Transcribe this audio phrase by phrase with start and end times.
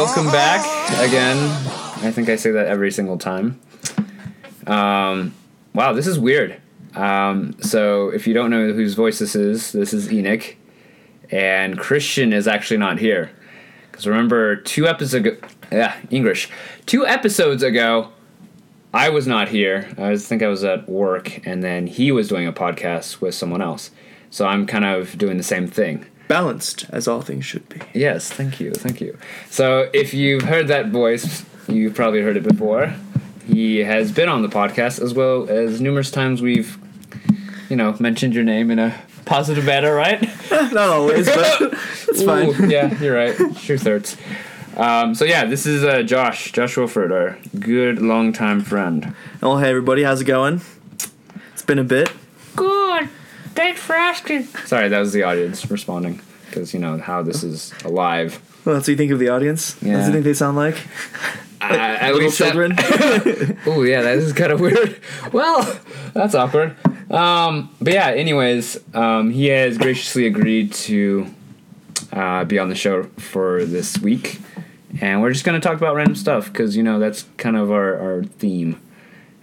[0.00, 0.64] welcome back
[1.06, 1.36] again.
[2.02, 3.60] I think I say that every single time.
[4.66, 5.34] Um,
[5.74, 6.58] wow, this is weird.
[6.94, 10.56] Um, so, if you don't know whose voice this is, this is Enoch,
[11.30, 13.30] and Christian is actually not here.
[13.90, 15.36] Because remember, two episodes ago,
[15.70, 16.48] yeah, English,
[16.86, 18.10] two episodes ago,
[18.94, 19.94] I was not here.
[19.98, 23.34] I was, think I was at work, and then he was doing a podcast with
[23.34, 23.90] someone else.
[24.30, 26.06] So I'm kind of doing the same thing.
[26.30, 27.80] Balanced, as all things should be.
[27.92, 29.18] Yes, thank you, thank you.
[29.50, 32.94] So if you've heard that voice, you've probably heard it before.
[33.48, 36.78] He has been on the podcast as well as numerous times we've,
[37.68, 40.22] you know, mentioned your name in a positive manner, right?
[40.52, 41.62] Not always, but
[42.08, 42.50] it's fine.
[42.50, 43.34] Ooh, yeah, you're right.
[43.56, 44.16] Truth hurts.
[44.76, 49.16] Um, so yeah, this is uh, Josh, Josh Wilford, our good longtime friend.
[49.42, 50.60] Oh, hey everybody, how's it going?
[51.54, 52.12] It's been a bit.
[53.50, 53.56] Good.
[53.56, 54.44] Thanks for asking.
[54.66, 58.40] Sorry, that was the audience responding because you know how this is alive.
[58.64, 59.76] Well, that's what you think of the audience?
[59.80, 59.94] Yeah.
[59.94, 60.76] That's what you think they sound like?
[61.60, 62.76] Uh, at Little least children?
[63.66, 65.00] Oh yeah, that is kind of weird.
[65.32, 65.78] Well,
[66.12, 66.76] that's awkward.
[67.10, 71.26] Um, but yeah, anyways, um, he has graciously agreed to
[72.12, 74.40] uh, be on the show for this week,
[75.00, 77.96] and we're just gonna talk about random stuff because you know that's kind of our
[77.98, 78.80] our theme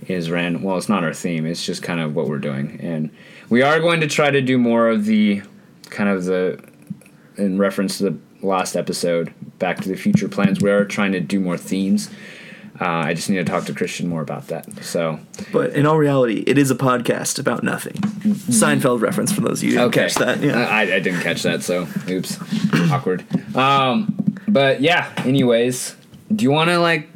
[0.08, 0.64] is random.
[0.64, 3.10] Well, it's not our theme; it's just kind of what we're doing, and
[3.50, 5.42] we are going to try to do more of the
[5.90, 6.64] kind of the
[7.38, 10.62] in reference to the last episode, Back to the Future plans.
[10.62, 12.10] We are trying to do more themes.
[12.80, 14.84] Uh, I just need to talk to Christian more about that.
[14.84, 15.20] So,
[15.52, 17.94] but in all reality, it is a podcast about nothing.
[17.94, 20.42] Seinfeld reference for those of you who didn't okay, catch that.
[20.42, 20.68] Yeah.
[20.68, 21.64] I, I didn't catch that.
[21.64, 22.38] So, oops,
[22.92, 23.26] awkward.
[23.56, 25.12] Um, but yeah.
[25.18, 25.96] Anyways,
[26.36, 27.10] do you want to like?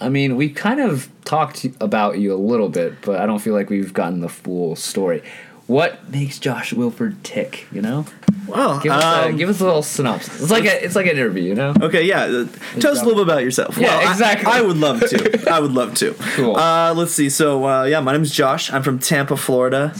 [0.00, 3.54] I mean, we kind of talked about you a little bit, but I don't feel
[3.54, 5.22] like we've gotten the full story.
[5.66, 7.66] What makes Josh Wilford tick?
[7.72, 8.06] You know,
[8.46, 10.40] Well, give us, a, um, give us a little synopsis.
[10.40, 11.42] It's like a, it's like an interview.
[11.42, 11.74] You know.
[11.82, 12.22] Okay, yeah.
[12.22, 12.46] uh,
[12.80, 13.76] Tell us a little bit about yourself.
[13.76, 14.50] Yeah, well, exactly.
[14.50, 15.44] I, would love to.
[15.50, 16.14] I would love to.
[16.14, 16.56] Cool.
[16.56, 17.28] Uh, let's see.
[17.28, 18.72] So, uh, yeah, my name is Josh.
[18.72, 19.92] I'm from Tampa, Florida.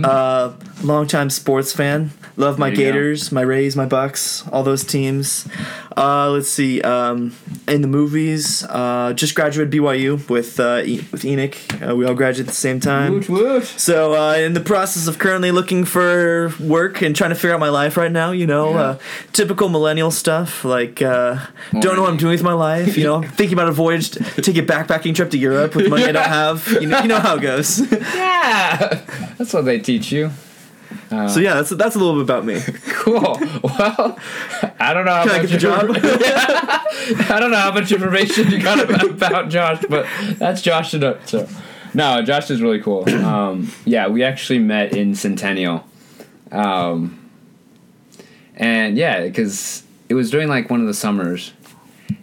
[0.00, 2.10] Uh, longtime sports fan.
[2.38, 2.82] Love my you go.
[2.82, 5.48] Gators, my Rays, my Bucs, all those teams.
[5.96, 6.82] Uh, let's see.
[6.82, 7.34] Um,
[7.66, 11.56] in the movies, uh, just graduated BYU with uh, e- with Enoch.
[11.82, 13.14] Uh, we all graduated at the same time.
[13.14, 13.64] Woot woot.
[13.64, 17.60] So, uh, in the process of currently looking for work and trying to figure out
[17.60, 18.80] my life right now, you know, Yeah.
[18.80, 18.98] uh,
[19.32, 21.38] typical millennial stuff like uh,
[21.80, 22.98] don't know what I'm doing with my life.
[22.98, 26.04] You know, thinking about a voyage to take a backpacking trip to Europe with money
[26.04, 26.68] I don't have.
[26.80, 27.80] You know, you know how it goes.
[28.16, 29.00] Yeah,
[29.38, 30.30] that's what they teach you.
[31.08, 32.60] So yeah, that's that's a little bit about me.
[33.06, 33.38] Cool.
[33.62, 34.18] Well,
[34.80, 35.90] I don't know how Can I much the job?
[37.30, 40.08] I don't know how much information you got about, about Josh, but
[40.38, 41.18] that's Josh to know.
[41.24, 41.48] So,
[41.94, 43.08] no, Josh is really cool.
[43.24, 45.84] Um, yeah, we actually met in Centennial,
[46.50, 47.30] um,
[48.56, 51.52] and yeah, because it was during like one of the summers.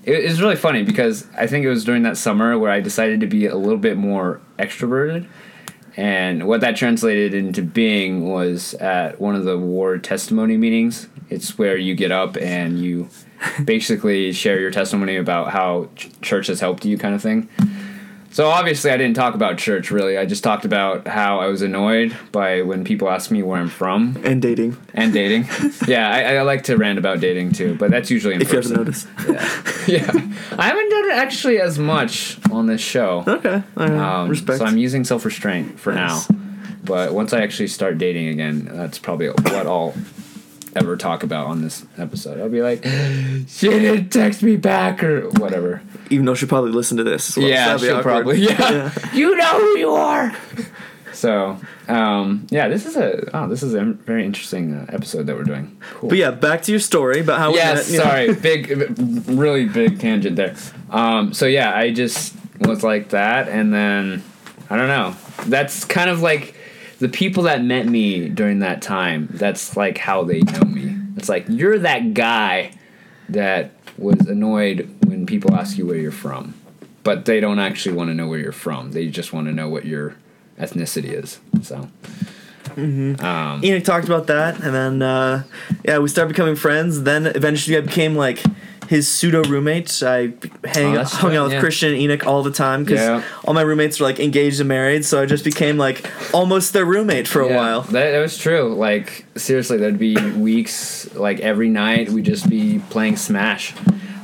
[0.03, 2.81] It, it was really funny because I think it was during that summer where I
[2.81, 5.27] decided to be a little bit more extroverted.
[5.95, 11.07] And what that translated into being was at one of the ward testimony meetings.
[11.29, 13.09] It's where you get up and you
[13.63, 17.49] basically share your testimony about how ch- church has helped you, kind of thing.
[18.33, 20.17] So obviously, I didn't talk about church really.
[20.17, 23.69] I just talked about how I was annoyed by when people ask me where I'm
[23.69, 25.47] from and dating, and dating.
[25.88, 28.59] yeah, I, I like to rant about dating too, but that's usually in if you
[28.59, 29.16] haven't person.
[29.16, 29.88] noticed.
[29.88, 30.09] yeah,
[30.57, 33.23] I haven't done it actually as much on this show.
[33.27, 33.91] Okay, right.
[33.91, 34.57] Um, respect.
[34.59, 36.27] So I'm using self restraint for Nice.
[36.27, 36.38] now.
[36.83, 39.94] But once I actually start dating again, that's probably what I'll
[40.75, 42.39] ever talk about on this episode.
[42.39, 42.84] I'll be like,
[43.47, 45.81] she didn't text me back or whatever.
[46.09, 47.34] Even though she'll probably listened to this.
[47.34, 48.03] so yeah, she'll awkward.
[48.03, 48.39] probably.
[48.39, 48.91] Yeah.
[49.13, 50.35] you know who you are.
[51.13, 51.57] So,
[51.88, 55.44] um, yeah, this is a oh, this is a very interesting uh, episode that we're
[55.44, 55.79] doing.
[55.94, 56.09] Cool.
[56.09, 57.97] But yeah, back to your story about how we Yes, met.
[57.97, 58.03] know.
[58.03, 58.97] sorry, big,
[59.29, 60.56] really big tangent there.
[60.89, 64.23] Um, so yeah, I just was like that, and then
[64.69, 65.16] I don't know.
[65.45, 66.56] That's kind of like
[67.00, 69.27] the people that met me during that time.
[69.31, 70.72] That's like how they know me.
[71.15, 72.74] It's like you're that guy
[73.30, 76.56] that was annoyed when people ask you where you're from,
[77.04, 78.92] but they don't actually want to know where you're from.
[78.92, 80.15] They just want to know what your
[80.60, 81.39] ethnicity is.
[81.62, 81.89] So.
[82.75, 85.44] Um, Enoch talked about that, and then uh,
[85.86, 87.04] yeah, we started becoming friends.
[87.04, 88.44] Then eventually, I became like
[88.89, 90.03] his pseudo roommates.
[90.03, 90.33] I
[90.65, 91.59] hang, Oh, hung right, out with yeah.
[91.59, 93.24] Christian and Enoch all the time because Yeah.
[93.45, 95.06] all my roommates were like engaged and married.
[95.06, 97.81] So I just became like almost their roommate for a Yeah, while.
[97.81, 98.74] That, that was true.
[98.75, 103.74] Like seriously, there'd be weeks like every night we'd just be playing Smash.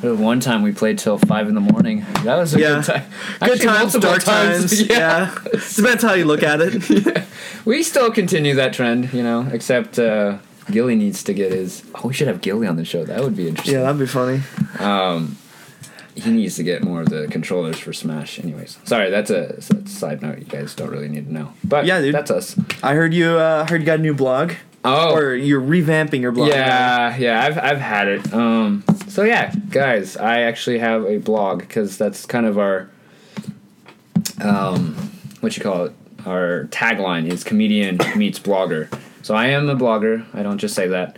[0.02, 2.06] There one time we played till five in the morning.
[2.24, 2.76] That was a Yeah.
[2.76, 3.04] good time.
[3.42, 4.82] Good Actually, times, multiple dark times.
[4.90, 5.36] Yeah,
[5.76, 7.24] depends how you look at it.
[7.66, 9.46] We still continue that trend, you know.
[9.52, 10.38] Except uh,
[10.72, 11.84] Gilly needs to get his.
[11.96, 13.04] Oh, we should have Gilly on the show.
[13.06, 13.76] That would be interesting.
[13.76, 14.42] yeah, that'd be funny.
[14.80, 15.38] Um,
[16.16, 18.40] he needs to get more of the controllers for Smash.
[18.40, 20.40] Anyways, sorry, that's a, that's a side note.
[20.40, 22.14] You guys don't really need to know, but Yeah, dude.
[22.14, 22.60] that's us.
[22.84, 23.30] I heard you.
[23.32, 24.54] Uh, heard you got a new blog.
[24.86, 26.50] Oh, Or you're revamping your blog.
[26.50, 28.34] yeah, yeah, I've I've had it.
[28.34, 32.90] Um, so yeah, guys, I actually have a blog because that's kind of our
[34.42, 34.96] um,
[35.42, 35.94] what you call it.
[36.26, 38.90] Our tagline is comedian meets blogger.
[39.22, 40.26] So I am a blogger.
[40.34, 41.18] I don't just say that.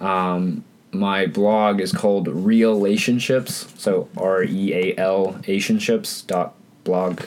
[0.00, 3.72] Um, my blog is called Relationships.
[3.78, 6.54] So R E A L Relationships dot
[6.84, 7.22] blog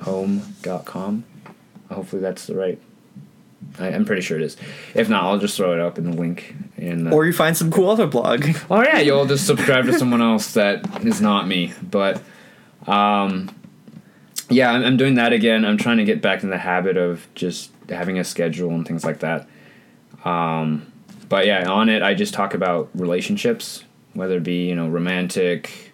[0.00, 1.24] home dot com.
[1.90, 2.80] Hopefully that's the right.
[3.78, 4.56] I, I'm pretty sure it is.
[4.94, 6.54] If not, I'll just throw it up in the link.
[6.76, 8.44] In the, Or you find some cool other blog.
[8.70, 11.72] Oh yeah, you'll just subscribe to someone else that is not me.
[11.82, 12.22] But
[12.86, 13.50] um,
[14.48, 15.64] yeah, I'm, I'm doing that again.
[15.64, 19.04] I'm trying to get back in the habit of just having a schedule and things
[19.04, 19.48] like that.
[20.24, 20.90] Um,
[21.28, 23.84] but yeah, on it, I just talk about relationships,
[24.14, 25.92] whether it be you know romantic,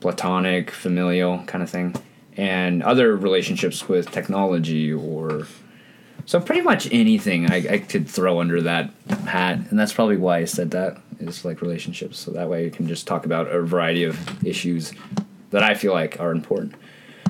[0.00, 1.94] platonic, familial kind of thing,
[2.36, 5.46] and other relationships with technology or
[6.26, 8.90] so pretty much anything I, I could throw under that
[9.26, 12.18] hat, and that's probably why I said that is like relationships.
[12.18, 14.92] So that way you can just talk about a variety of issues
[15.50, 16.74] that I feel like are important.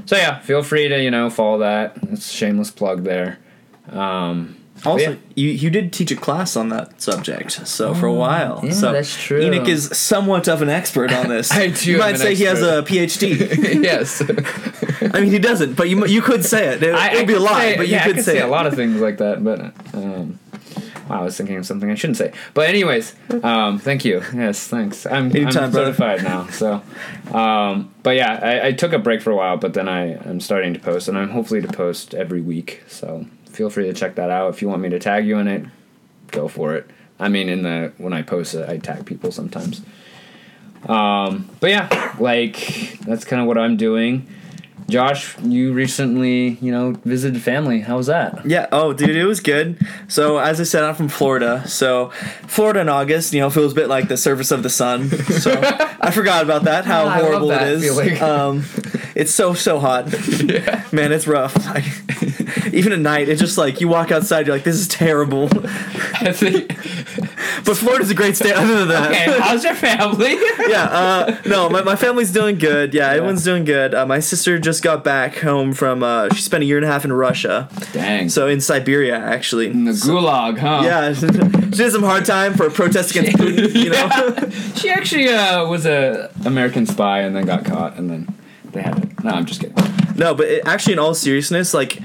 [0.07, 1.97] So yeah, feel free to you know follow that.
[2.03, 3.39] It's shameless plug there.
[3.91, 5.17] Um, Also, yeah.
[5.35, 8.61] you you did teach a class on that subject, so for a while.
[8.63, 9.39] Oh, yeah, so that's true.
[9.43, 11.51] Enoch is somewhat of an expert on this.
[11.63, 13.83] I do You might an say he has a PhD.
[13.91, 14.23] yes,
[15.15, 16.83] I mean, he doesn't, but you you could say it.
[16.83, 18.45] It would be a lie, say- but you yeah, I could, could say, say it.
[18.45, 19.45] a lot of things like that.
[19.45, 19.59] But
[19.93, 20.39] um,
[21.11, 22.33] wow, I was thinking of something I shouldn't say.
[22.55, 24.23] But anyways, um, thank you.
[24.33, 25.05] Yes, thanks.
[25.05, 26.47] I'm, Anytime, I'm certified now.
[26.49, 26.81] So,
[27.37, 30.41] um, but yeah, I, I took a break for a while, but then I am
[30.41, 32.83] starting to post, and I'm hopefully to post every week.
[32.89, 34.55] So feel free to check that out.
[34.55, 35.65] If you want me to tag you in it,
[36.31, 36.89] go for it.
[37.19, 39.83] I mean, in the when I post it, I tag people sometimes.
[40.89, 44.27] Um, but yeah, like that's kind of what I'm doing.
[44.89, 47.81] Josh, you recently, you know, visited family.
[47.81, 48.45] How was that?
[48.45, 48.67] Yeah.
[48.73, 49.79] Oh, dude, it was good.
[50.09, 51.67] So, as I said, I'm from Florida.
[51.69, 52.11] So,
[52.49, 55.11] Florida in August, you know, feels a bit like the surface of the sun.
[55.11, 55.53] So,
[56.01, 56.87] I forgot about that.
[56.87, 57.83] How horrible it that is.
[57.85, 58.21] feeling.
[58.21, 58.65] Um,
[59.21, 60.07] it's so so hot.
[60.93, 61.55] Man, it's rough.
[61.67, 61.85] Like,
[62.73, 65.45] even at night, it's just like you walk outside, you're like, this is terrible.
[66.23, 66.69] I think.
[67.65, 68.55] But Florida's a great state.
[68.55, 70.33] Other than that, Okay, how's your family?
[70.69, 70.85] yeah.
[70.85, 72.95] Uh, no, my, my family's doing good.
[72.95, 73.95] Yeah, everyone's doing good.
[73.95, 76.03] Uh, my sister just got back home from.
[76.03, 77.69] Uh, she spent a year and a half in Russia.
[77.93, 78.31] Dang.
[78.31, 79.69] So in Siberia, actually.
[79.69, 80.81] in the gulag, huh?
[80.83, 83.75] Yeah, she had some hard time for a protest against Putin.
[83.75, 83.99] You know.
[83.99, 84.51] Yeah.
[84.77, 88.35] she actually uh, was a American spy and then got caught and then
[88.73, 89.25] they had it.
[89.25, 89.77] No, I'm just kidding.
[90.17, 91.99] No, but it, actually, in all seriousness, like.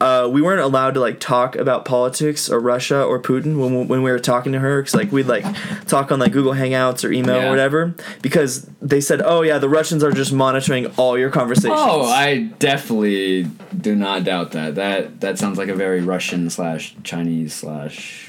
[0.00, 3.84] Uh, we weren't allowed to like talk about politics or Russia or Putin when, we-
[3.86, 5.44] when we were talking to her because like we'd like
[5.86, 7.46] talk on like Google Hangouts or email Yeah.
[7.46, 11.78] or whatever because they said oh yeah the Russians are just monitoring all your conversations.
[11.80, 13.44] Oh, I definitely
[13.80, 14.74] do not doubt that.
[14.74, 18.28] That that sounds like a very Russian slash Chinese slash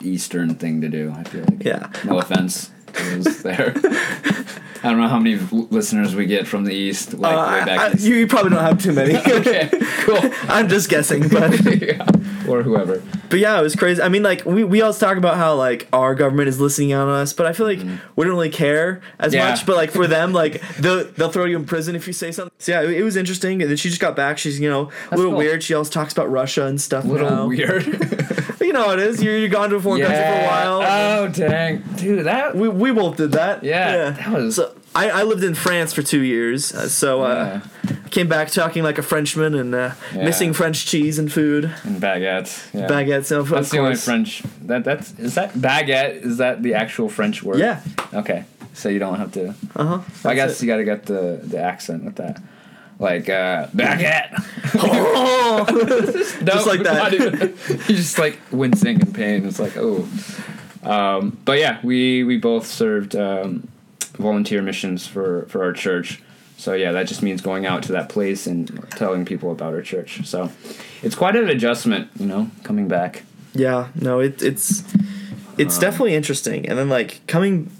[0.00, 1.12] Eastern thing to do.
[1.14, 1.62] I feel like.
[1.62, 1.90] yeah.
[2.06, 2.70] No offense
[3.42, 3.72] there.
[4.84, 5.36] I don't know how many
[5.70, 7.80] listeners we get from the East, like Uh, way back.
[7.80, 8.04] I- east.
[8.04, 9.16] you, probably don't have too many.
[9.38, 9.68] okay,
[10.00, 10.18] cool.
[10.48, 11.52] I'm just guessing, but
[11.82, 12.04] yeah.
[12.48, 13.00] Or whoever.
[13.30, 14.02] but yeah, it was crazy.
[14.02, 17.08] I mean, like we, we always talk about how like our government is listening on
[17.08, 17.78] us, but I feel like
[18.16, 19.32] we don't really care as.
[19.32, 19.48] Yeah.
[19.50, 19.64] much.
[19.64, 22.52] But like for them, like they'll they'll throw you in prison if you say something.
[22.58, 23.62] So yeah, it, it was interesting.
[23.62, 24.38] And then she just got back.
[24.38, 25.38] She's you know a little cool.
[25.38, 25.62] weird.
[25.62, 27.04] She always talks about Russia and stuff.
[27.04, 27.46] A little now.
[27.46, 27.84] weird.
[28.72, 29.22] You know how it is.
[29.22, 30.80] You're, you're gone to a foreign country for a while.
[30.82, 32.56] Oh dang, dude, that.
[32.56, 33.62] we, we both did that.
[33.62, 34.56] Yeah, that was.
[34.56, 37.60] So I, I lived in France for two years, uh, so uh,
[38.10, 40.24] came back talking like a Frenchman and uh, Yeah.
[40.24, 42.72] missing French cheese and food, and baguettes.
[42.72, 42.86] Yeah.
[42.88, 43.30] baguettes.
[43.30, 43.96] Of That's the only.
[43.96, 44.42] French.
[44.62, 46.22] That that's is that baguette?
[46.24, 47.58] Is that the actual French word?
[47.58, 47.82] Yeah.
[48.14, 49.54] Okay, so you don't have to.
[49.76, 50.28] Uh huh.
[50.30, 52.40] I guess you got to get the the accent with that.
[53.02, 54.30] Like uh, baguette.
[56.46, 57.12] Just like that.
[57.12, 57.50] not
[57.86, 59.44] He's just like wincing in pain.
[59.44, 60.08] It's like oh.
[60.82, 63.68] Um, but yeah, we we both served um,
[64.18, 66.22] volunteer missions for for our church.
[66.56, 69.82] So yeah, that just means going out to that place and telling people about our
[69.82, 70.24] church.
[70.24, 70.52] So
[71.02, 73.24] it's quite an adjustment, you know, coming back.
[73.52, 74.84] Yeah, no, it, it's
[75.58, 76.68] it's Um, definitely interesting.
[76.68, 77.70] And then like coming,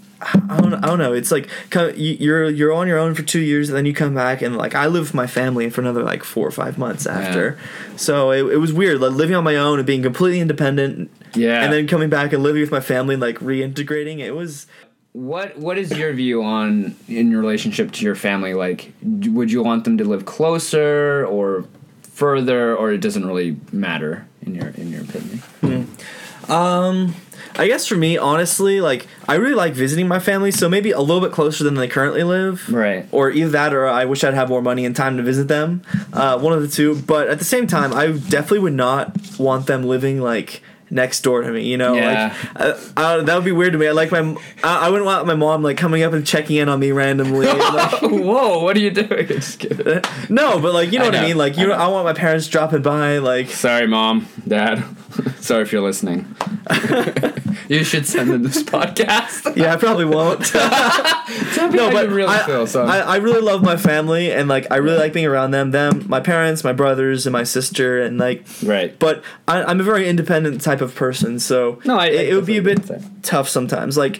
[0.49, 1.13] I don't, I don't know.
[1.13, 1.49] It's like
[1.97, 4.55] you- you're you're on your own for two years, and then you come back, and
[4.57, 7.57] like I live with my family for another like four or five months after.
[7.59, 7.97] Yeah.
[7.97, 11.63] So it, it was weird, like living on my own and being completely independent, Yeah.
[11.63, 14.19] and then coming back and living with my family, and like reintegrating.
[14.19, 14.67] It was
[15.11, 18.53] What What is your view on in your relationship to your family?
[18.53, 21.65] Like, would you want them to live closer or
[22.01, 25.87] further, or it doesn't really matter in your in your opinion?
[26.49, 27.15] Um,
[27.55, 30.99] I guess for me, honestly, like I really like visiting my family, so maybe a
[30.99, 32.67] little bit closer than they currently live.
[32.71, 33.05] Right.
[33.11, 35.81] Or either that, or I wish I'd have more money and time to visit them.
[36.11, 36.95] Uh, one of the two.
[36.95, 41.41] But at the same time, I definitely would not want them living like next door
[41.41, 41.63] to me.
[41.63, 42.35] You know, Yeah.
[42.55, 43.87] like uh, uh, that would be weird to me.
[43.87, 46.69] I like my, I, I wouldn't want my mom like coming up and checking in
[46.69, 47.45] on me randomly.
[47.47, 48.63] like, Whoa!
[48.63, 49.27] What are you doing?
[50.29, 51.37] No, but like you know I what I mean.
[51.37, 51.83] Like you I know, know.
[51.83, 53.19] I want my parents dropping by.
[53.19, 54.83] Like Sorry, mom, dad.
[55.39, 56.35] Sorry if you're listening.
[57.69, 59.55] you should send them this podcast.
[59.57, 60.51] yeah, I probably won't.
[61.73, 62.67] No, but really I, feel.
[62.67, 65.71] So I, I really love my family and like I really like being around them.
[65.71, 68.45] Them, my parents, my brothers, and my sister, and like.
[68.63, 68.97] right.
[68.99, 72.45] But I, I'm a very independent type of person, so No, I- it, it would
[72.45, 72.81] be a bit
[73.23, 73.97] tough sometimes.
[73.97, 74.19] Like,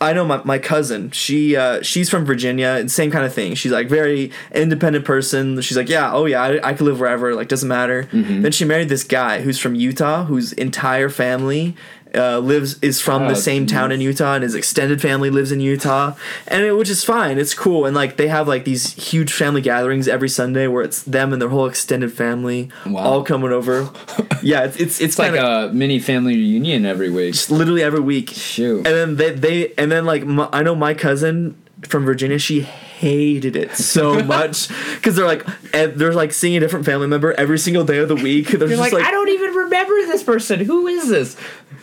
[0.00, 3.54] I know my, my cousin, she uh, she's from Virginia, and same kind of thing.
[3.54, 5.60] She's like very independent person.
[5.62, 8.04] She's like, yeah, oh yeah, I, I could live wherever, like doesn't matter.
[8.12, 8.42] Mm-hmm.
[8.42, 11.74] Then she married this guy who's from Utah, whose entire family
[12.14, 15.50] uh, lives is from Oh, the same town in Utah, and his extended family lives
[15.52, 16.14] in Utah,
[16.48, 17.38] and it, which is fine.
[17.38, 21.02] It's cool, and like they have like these huge family gatherings every Sunday where it's
[21.02, 23.02] them and their whole extended family Wow.
[23.02, 23.90] all coming over.
[24.42, 27.34] yeah, it's it's, it's It's like kind of a mini family reunion every week.
[27.34, 28.30] just literally every week.
[28.30, 28.86] Shoot.
[28.86, 31.56] And then they they and then like my, I know my cousin
[31.88, 32.66] from Virginia, she
[32.98, 37.58] hated it so much because they're like they're like seeing a different family member every
[37.58, 38.48] single day of the week.
[38.48, 40.60] They're You're just like, like, I don't even remember this person.
[40.60, 41.36] Who is this?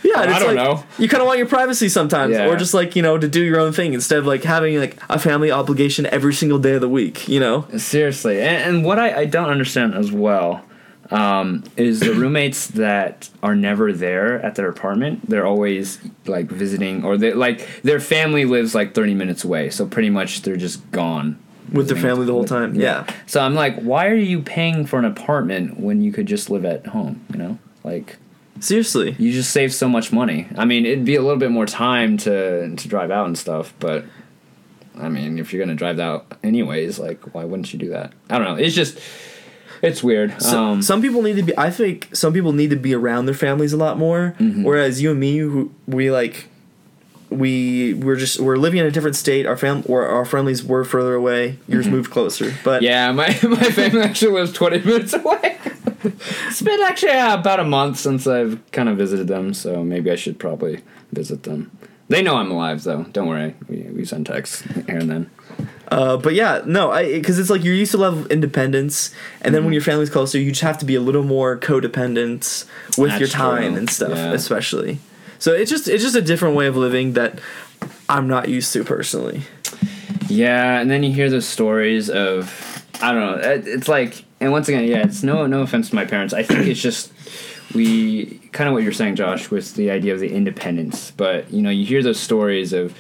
[0.03, 0.83] yeah, oh, and I don't like, know.
[0.97, 2.47] You kind of want your privacy sometimes, Yeah.
[2.47, 4.97] or just like you know to do your own thing instead of like having like
[5.09, 7.27] a family obligation every single day of the week.
[7.27, 7.67] You know.
[7.77, 10.63] Seriously, and, and what I, I don't understand as well
[11.11, 15.29] um, is the roommates that are never there at their apartment.
[15.29, 19.85] They're always like visiting, or they like their family lives like thirty minutes away, so
[19.85, 21.37] pretty much they're just gone
[21.71, 23.05] With their family the whole time, yeah.
[23.27, 26.65] So I'm like, why are you paying for an apartment when you could just live
[26.65, 27.25] at home?
[27.31, 28.17] You know, like
[28.59, 29.15] Seriously.
[29.17, 30.47] you just save so much money.
[30.57, 33.73] I mean, it'd be a little bit more time to to drive out and stuff,
[33.79, 34.05] but
[34.97, 38.13] I mean, if you're gonna drive out anyways, like why wouldn't you do that?
[38.29, 38.55] I don't know.
[38.55, 38.99] It's just
[39.81, 40.41] it's weird.
[40.41, 41.57] So, um, some people need to be.
[41.57, 44.35] I think some people need to be around their families a lot more.
[44.39, 44.63] Mm-hmm.
[44.63, 46.47] Whereas you and me, who we like,
[47.29, 49.45] we we're just we're living in a different state.
[49.45, 51.57] Our fam or our families were further away.
[51.67, 52.85] Yours moved closer, but Mm-hmm.
[52.85, 55.57] yeah, my my family actually lives 20 minutes away.
[56.03, 60.11] it's been actually uh, about a month since I've kind of visited them, so maybe
[60.11, 61.71] I should probably visit them.
[62.09, 63.03] They know I'm alive, though.
[63.03, 63.55] Don't worry.
[63.69, 65.29] We, we send texts here and then.
[65.91, 69.53] Uh, but yeah, no, I because it's like you're used to level of independence, and
[69.53, 69.74] then when Mm-hmm.
[69.74, 72.65] your family's closer, you just have to be a little more codependent
[72.98, 73.77] with your time true.
[73.79, 74.31] and stuff, Yeah.
[74.31, 75.00] especially.
[75.38, 77.39] So it's just it's just a different way of living that
[78.07, 79.41] I'm not used to personally.
[80.29, 83.50] Yeah, and then you hear those stories of I don't know.
[83.50, 86.33] it- It's like, and once again, yeah, it's no no offense to my parents.
[86.33, 87.12] I think it's just
[87.75, 91.12] we kind of what you're saying, Josh, with the idea of the independence.
[91.17, 92.93] But you know, you hear those stories of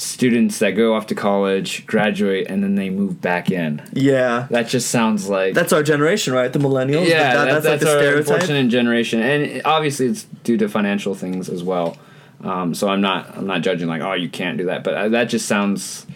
[0.00, 3.82] students that go off to college, graduate, and then they move back in.
[3.92, 6.50] Yeah, That just sounds like that's our generation, right?
[6.52, 7.06] The millennials.
[7.08, 8.32] yeah, That- that- that's, like the our stereotype.
[8.34, 11.96] unfortunate generation, and obviously it's due to financial things as well.
[12.42, 15.08] Um, so I'm not I'm not judging like oh you can't do that, but uh,
[15.10, 16.06] that just sounds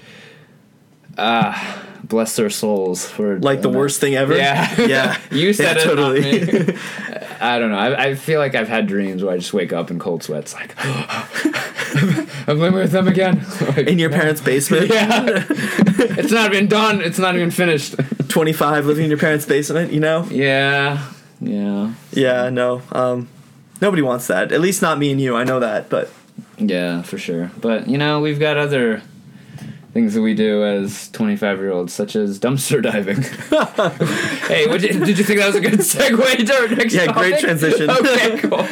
[1.18, 4.36] ah bless their souls for like the worst thing ever.
[4.36, 4.80] Yeah.
[4.86, 5.18] yeah.
[5.30, 6.78] You said yeah, it, totally.
[7.40, 7.78] I don't know.
[7.78, 10.54] I, I feel like I've had dreams where I just wake up in cold sweats,
[10.54, 10.74] like
[12.46, 13.44] I'm living with them again.
[13.60, 14.88] Like, In your parents' basement.
[14.90, 17.00] yeah, it's not even done.
[17.00, 17.94] It's not even finished.
[18.28, 20.24] 25 living in your parents' basement, you know?
[20.30, 21.06] yeah,
[21.40, 22.82] yeah, Yeah, no.
[22.92, 23.28] Um,
[23.80, 24.52] nobody wants that.
[24.52, 25.36] At least not me and you.
[25.36, 26.10] I know that, but
[26.58, 27.50] yeah, for sure.
[27.60, 29.02] But you know, we've got other
[29.92, 33.22] things that we do as 25 year olds, such as dumpster diving.
[34.48, 37.38] hey, you, did you think that was a good segue to our next Yeah, great
[37.38, 37.88] transition.
[37.88, 38.66] Okay, cool.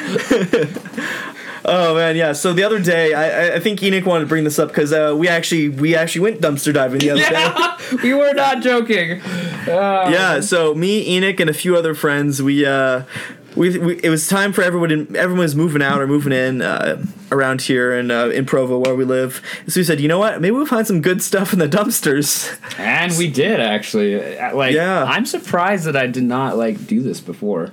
[1.64, 2.32] Oh man, yeah.
[2.32, 4.92] So the other day, I I- I think Enoch wanted to bring this up because
[4.92, 7.30] uh, we actually we actually went dumpster diving the other day.
[7.32, 9.20] Yeah, we were not joking.
[9.22, 13.02] Uh, Yeah, so me, Enoch, and a few other friends, we uh,
[13.54, 14.90] we, we it was time for everyone.
[14.90, 18.78] In, everyone was moving out or moving in uh, around here in uh, in Provo
[18.78, 19.42] where we live.
[19.68, 20.40] So we said, you know what?
[20.40, 22.56] Maybe we'll find some good stuff in the dumpsters.
[22.78, 24.16] And we did actually.
[24.38, 25.04] Uh, Like, Yeah.
[25.04, 27.72] I'm surprised that I did not like do this before.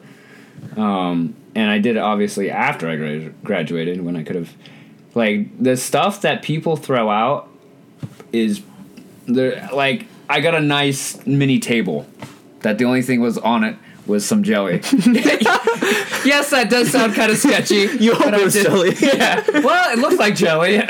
[0.78, 4.54] Um, and I did it obviously after I gra- graduated when I could have.
[5.16, 7.50] Like the stuff that people throw out
[8.32, 8.62] is,
[9.26, 9.68] there.
[9.74, 12.06] Like I got a nice mini table,
[12.62, 13.76] that the only thing was on it
[14.06, 14.76] was some jelly.
[16.26, 17.88] yes, that does sound kind of sketchy.
[18.00, 18.96] You hope it was did- jelly.
[19.02, 19.44] yeah.
[19.62, 20.82] Well, it looked like jelly.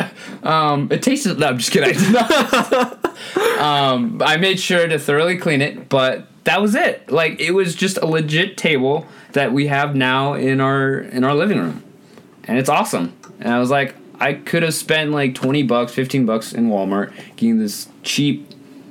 [0.43, 1.39] Um, it tasted.
[1.39, 1.95] No, I'm just kidding.
[1.95, 3.59] I did not.
[3.59, 7.11] um, I made sure to thoroughly clean it, but that was it.
[7.11, 11.35] Like it was just a legit table that we have now in our in our
[11.35, 11.83] living room,
[12.45, 13.15] and it's awesome.
[13.39, 17.13] And I was like, I could have spent like twenty bucks, fifteen bucks in Walmart
[17.35, 18.49] getting this cheap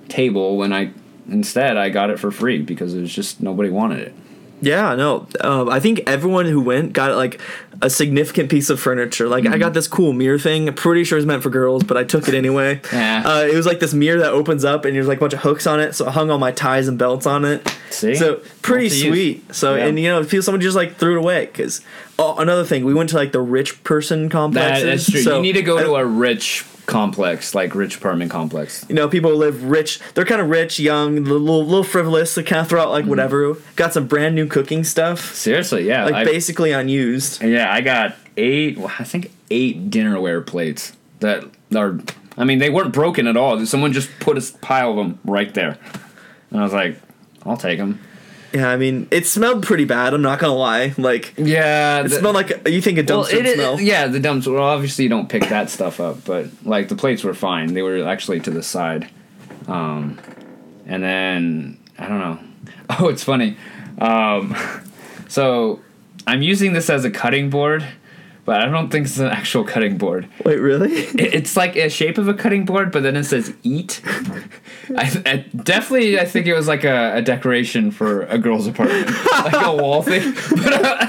[0.09, 0.93] table when I
[1.29, 4.15] instead I got it for free because it was just nobody wanted it.
[4.61, 5.27] Yeah, no.
[5.41, 7.41] Um, I think everyone who went got like
[7.81, 9.29] a significant piece of furniture.
[9.29, 10.73] Like I got this cool mirror thing.
[10.75, 12.81] Pretty sure it's meant for girls, but I took it anyway.
[12.93, 13.23] Yeah.
[13.25, 15.41] Uh, it was like this mirror that opens up, and there's like a bunch of
[15.41, 15.95] hooks on it.
[15.95, 17.73] So I hung all my ties and belts on it.
[17.91, 18.15] See?
[18.17, 19.55] So pretty sweet.
[19.55, 19.87] So Yeah.
[19.87, 21.81] and you know, feel someone just like threw it away because.
[22.21, 24.85] Oh, another thing, we went to like the rich person That, complexes.
[24.85, 25.21] that's true.
[25.23, 28.85] So you need to go I- to a rich complex, like rich apartment complex.
[28.89, 30.01] you know, people live rich.
[30.15, 32.35] They're kind of rich, young, a little, little frivolous.
[32.35, 32.93] They kind of throw out Mm-hmm.
[32.95, 33.55] like whatever.
[33.77, 36.05] Got some brand new cooking stuff, Seriously, yeah.
[36.07, 37.43] like I- basically unused.
[37.43, 38.79] Yeah, I got eight.
[38.79, 41.45] well, I think eight dinnerware plates that
[41.77, 42.01] are.
[42.37, 43.65] I mean, they weren't broken at all.
[43.67, 45.77] Someone just put a pile of them right there,
[46.51, 46.97] and I was like,
[47.45, 48.01] "I'll take them."
[48.53, 50.15] Yeah, I mean, it smelled pretty bad.
[50.15, 50.95] I'm not gonna lie.
[50.97, 53.81] Like, Yeah, it smelled like you think a well, dumpster it is- smell.
[53.81, 54.47] yeah, the dumps.
[54.47, 57.75] Well, obviously you don't pick that stuff up, but like the plates were fine.
[57.75, 59.09] They were actually to the side,
[59.67, 60.19] um,
[60.87, 62.39] and then I don't know.
[63.01, 63.55] Oh, it's funny.
[64.01, 64.57] Um,
[65.29, 65.81] so
[66.27, 67.85] I'm using this as a cutting board,
[68.49, 70.27] but I don't think it's an actual cutting board.
[70.45, 70.93] Wait, really?
[71.23, 74.01] It- It's like a shape of a cutting board, but then it says "eat."
[74.97, 79.11] I, I definitely, I think it was like a, a decoration for a girl's apartment,
[79.45, 80.35] like a wall thing.
[80.65, 81.07] But uh,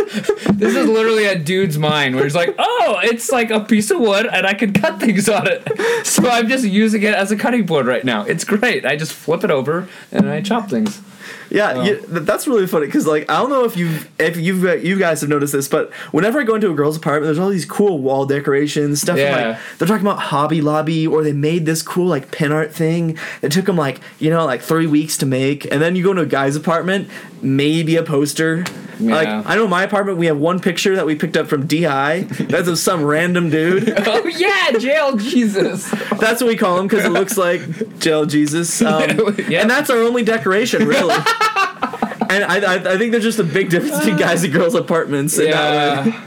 [0.54, 4.00] this is literally a dude's mind where he's like, "Oh, it's like a piece of
[4.00, 5.62] wood, and I can cut things on it."
[6.06, 8.24] So I'm just using it as a cutting board right now.
[8.26, 8.86] It's great.
[8.86, 11.02] I just flip it over and I chop things.
[11.50, 11.84] Yeah, Oh.
[11.84, 14.74] you, th- that's really funny because like I don't know if you if you've uh,
[14.76, 17.50] you guys have noticed this, but whenever I go into a girl's apartment, there's all
[17.50, 19.16] these cool wall decorations stuff.
[19.18, 19.50] from, Yeah.
[19.50, 23.18] Like, they're talking about Hobby Lobby, or they made this cool like pin art thing.
[23.42, 26.12] It took them like you know like three weeks to make, and then you go
[26.12, 27.10] into a guy's apartment,
[27.42, 28.66] maybe a poster.
[29.00, 31.68] Like I know in my apartment we have one picture that we picked up from
[31.68, 32.22] Di.
[32.22, 33.94] That's of some random dude.
[34.08, 35.90] Oh yeah, jail Jesus.
[36.20, 38.82] That's what we call him because it looks like jail Jesus.
[38.90, 39.62] Um, Yep.
[39.62, 41.14] And that's our only decoration, really.
[41.14, 45.38] and I, I, I think there's just a big difference between guys and girls' apartments.
[45.40, 46.22] Yeah,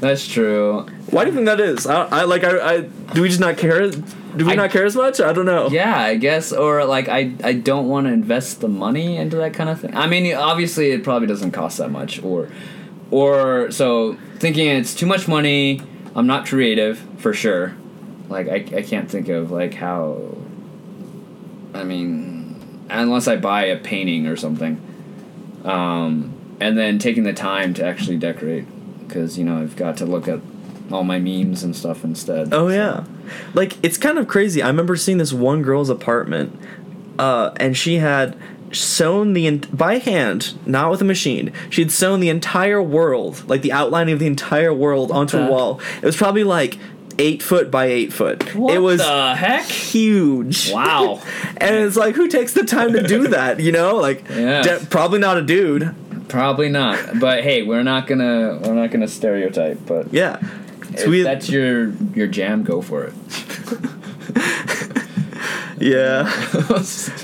[0.00, 0.86] that's true.
[1.10, 1.86] Why do you think that is?
[1.86, 2.44] I, I like.
[2.44, 3.90] I, I do we just not care?
[4.36, 5.20] Do we I- not care as much?
[5.20, 5.68] I don't know.
[5.68, 9.54] Yeah, I guess, or like I, I don't want to invest the money into that
[9.54, 9.96] kind of thing.
[9.96, 12.48] I mean, obviously, it probably doesn't cost that much, or,
[13.10, 15.80] or so thinking it's too much money.
[16.16, 17.74] I'm not creative for sure.
[18.28, 20.36] Like I, I can't think of like how.
[21.74, 24.80] I mean, unless I buy a painting or something,
[25.64, 28.64] um, and then taking the time to actually decorate,
[29.06, 30.40] because you know I've got to look at
[30.94, 32.52] all my memes and stuff instead.
[32.54, 33.04] Oh yeah,
[33.54, 34.62] like it's kind of crazy.
[34.62, 36.58] I remember seeing this one girl's apartment,
[37.18, 38.36] uh, and she had
[38.72, 41.52] sewn the en- by hand, not with a machine.
[41.70, 45.46] She had sewn the entire world, like the outlining of the entire world, onto a
[45.48, 45.80] wall.
[46.02, 46.78] It was probably like
[47.16, 48.54] eight foot by eight foot.
[48.56, 49.64] What it was the heck?
[49.66, 50.72] huge.
[50.72, 51.20] Wow.
[51.56, 53.60] And it's like, who takes the time to do that?
[53.60, 54.62] You know, like Yeah.
[54.62, 55.94] de- probably not a dude.
[56.28, 57.20] Probably not.
[57.20, 59.78] But hey, we're not gonna we're not gonna stereotype.
[59.86, 60.40] But Yeah.
[60.98, 63.14] If that's your your jam, go for it.
[65.78, 66.30] yeah.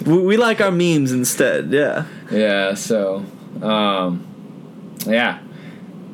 [0.06, 1.72] we, we like our memes instead.
[1.72, 2.06] Yeah.
[2.30, 2.74] yeah.
[2.74, 3.24] So,
[3.62, 4.26] um,
[5.06, 5.40] yeah.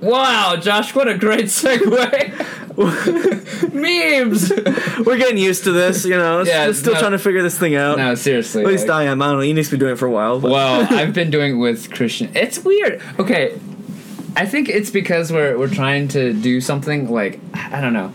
[0.01, 2.53] Wow, Josh, what a great segue.
[3.73, 4.51] Memes.
[5.07, 6.43] We're getting used to this, you know.
[6.43, 7.97] Yeah, still no- trying to figure this thing out.
[7.97, 8.63] no, seriously.
[8.63, 9.23] At least like- I am.
[9.23, 9.43] I don't know.
[9.43, 10.39] You need to be doing it for a while.
[10.39, 12.31] But well, I've been doing it with Christian.
[12.35, 13.01] It's weird.
[13.19, 13.59] Okay,
[14.37, 18.13] I think it's because we're we're trying to do something like I don't know,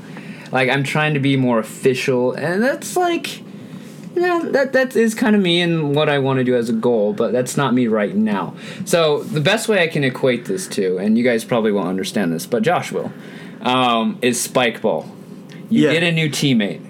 [0.52, 3.40] like I'm trying to be more official, and that's like,
[4.16, 6.74] yeah, that that is kind of me and what I want to do as a
[6.74, 8.54] goal, but that's not me right now.
[8.86, 12.32] So the best way I can equate this to, and you guys probably won't understand
[12.32, 13.12] this, but Josh will,
[13.62, 15.10] um, is spike ball.
[15.70, 15.94] You Yeah.
[15.94, 16.82] get a new teammate,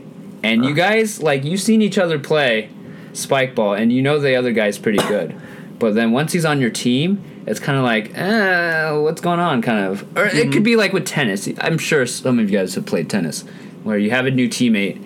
[0.44, 2.70] and you guys like you've seen each other play
[3.13, 5.36] spike ball, and you know the other guy's pretty good.
[5.80, 9.62] But then once he's on your team, it's kind of like, uh, what's going on?
[9.62, 11.48] Kind of, or it could be like with tennis.
[11.60, 13.42] I'm sure some of you guys have played tennis,
[13.84, 15.04] where you have a new teammate,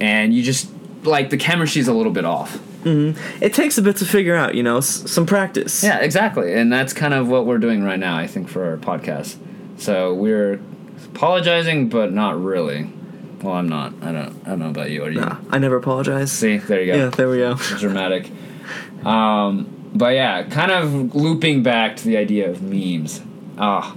[0.00, 0.68] and you just
[1.04, 2.58] like the chemistry's a little bit off.
[2.84, 5.82] it takes a bit to figure out, you know, s- some practice.
[5.82, 8.16] Yeah, exactly, and that's kind of what we're doing right now.
[8.16, 9.36] I think for our podcast.
[9.76, 10.58] So we're
[11.04, 12.90] apologizing, but not really.
[13.42, 13.92] Well, I'm not.
[14.02, 14.34] I don't.
[14.46, 15.04] I don't know about you.
[15.04, 15.20] Are you?
[15.20, 16.32] Nah, I never apologize.
[16.32, 16.98] See, there you go.
[16.98, 17.54] Yeah, there we go.
[17.78, 18.30] dramatic.
[19.04, 23.22] Um, but yeah, kind of looping back to the idea of memes.
[23.58, 23.96] Ah,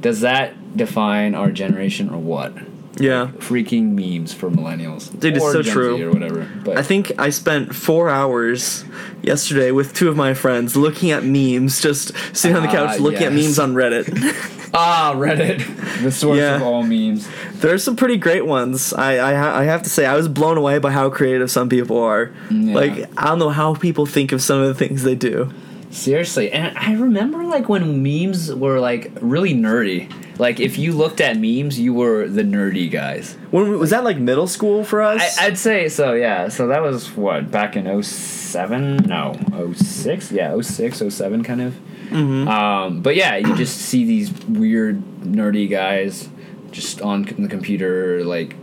[0.00, 2.52] does that define our generation or what?
[3.00, 3.28] Yeah.
[3.38, 5.16] freaking memes for millennials.
[5.20, 5.96] Dude, it's so Gen true.
[5.98, 6.50] Z or whatever.
[6.64, 8.84] But I think I spent four hours
[9.22, 12.98] yesterday with two of my friends looking at memes, just sitting on the Ah, couch
[12.98, 14.08] looking at memes on Reddit.
[14.74, 16.56] ah, Reddit, the source Yeah.
[16.56, 17.28] of all memes.
[17.54, 18.92] There's some pretty great ones.
[18.92, 21.98] I I, I have to say I was blown away by how creative some people
[21.98, 22.32] are.
[22.50, 22.74] Yeah.
[22.74, 25.50] Like I don't know how people think of some of the things they do.
[25.90, 30.12] Seriously, and I remember like when memes were like really nerdy.
[30.38, 33.36] Like if you looked at memes, you were the nerdy guys.
[33.50, 35.38] When was that like middle school for us?
[35.38, 36.12] I, I'd say so.
[36.12, 36.48] Yeah.
[36.48, 38.96] So that was what back in 07?
[39.06, 39.34] No,
[39.74, 40.30] 06?
[40.30, 41.74] Yeah, 06, 07 kind of.
[42.10, 42.48] Mm-hmm.
[42.48, 46.28] Um, but yeah, you just see these weird nerdy guys
[46.70, 48.54] just on the computer, like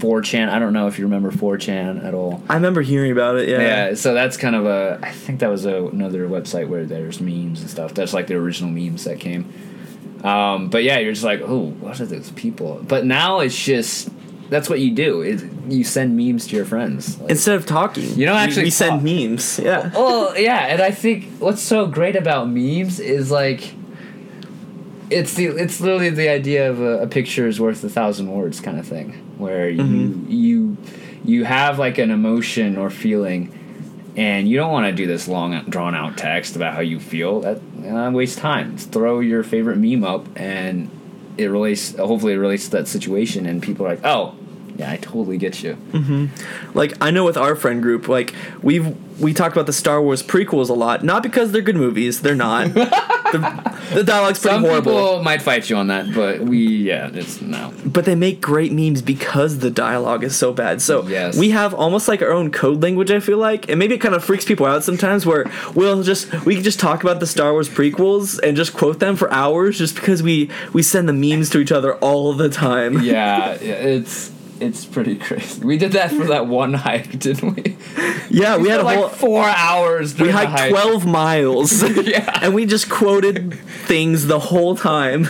[0.00, 0.48] 4chan.
[0.48, 2.42] I don't know if you remember 4chan at all.
[2.48, 3.48] I remember hearing about it.
[3.48, 3.60] Yeah.
[3.60, 4.98] Yeah, so that's kind of a.
[5.02, 7.94] I think that was a, another website where there's memes and stuff.
[7.94, 9.52] That's like the original memes that came.
[10.24, 12.80] Um, but yeah, you're just like, oh, what are those people?
[12.86, 14.10] But now it's just
[14.50, 15.22] that's what you do.
[15.22, 17.18] Is you send memes to your friends.
[17.20, 19.58] Like, Instead of talking, You don't actually we send memes.
[19.58, 19.90] Yeah.
[19.94, 23.74] well, yeah, and I think what's so great about memes is like.
[25.10, 28.60] It's the it's literally the idea of a, a picture is worth a thousand words
[28.60, 30.30] kind of thing, where you Mm-hmm.
[30.30, 30.76] you
[31.24, 33.52] you have like an emotion or feeling,
[34.16, 37.40] and you don't want to do this long drawn out text about how you feel.
[37.40, 38.76] That uh, waste time.
[38.76, 40.88] Just throw your favorite meme up, and
[41.36, 41.96] it relates.
[41.96, 44.36] Hopefully, it relates to that situation, and people are like, "Oh,
[44.80, 46.76] yeah, I totally get you." Mm-hmm.
[46.78, 48.86] Like I know with our friend group, like we've
[49.20, 52.22] we talk about the Star Wars prequels a lot, not because they're good movies.
[52.22, 52.72] They're not.
[52.74, 54.92] the, the dialogue's pretty Some horrible.
[54.92, 57.72] people might fight you on that, but we yeah, it's no.
[57.84, 60.80] but they make great memes because the dialogue is so bad.
[60.80, 61.36] So Yes.
[61.36, 63.10] we have almost like our own code language.
[63.10, 65.26] I feel like, and maybe it kind of freaks people out sometimes.
[65.26, 69.00] Where we'll just we can just talk about the Star Wars prequels and just quote
[69.00, 72.48] them for hours, just because we we send the memes to each other all the
[72.48, 73.02] time.
[73.02, 75.62] Yeah, yeah, it's it's pretty crazy.
[75.64, 77.76] We did that for that one hike, didn't we?
[78.30, 79.08] Yeah, we had a like whole.
[79.08, 80.18] four hours.
[80.18, 80.70] We hiked hike.
[80.70, 82.38] twelve miles, Yeah.
[82.42, 83.54] and we just quoted
[83.86, 85.26] things the whole time,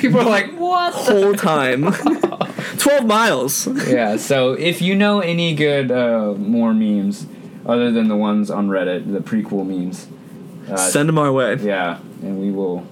[0.00, 1.92] People are like, "What?" the-" whole time.
[2.78, 3.66] Twelve miles.
[3.88, 4.16] yeah.
[4.16, 7.26] So if you know any good uh, more memes
[7.64, 10.06] other than the ones on Reddit, the prequel memes,
[10.70, 11.56] uh, Send them our way.
[11.56, 12.86] yeah, and we will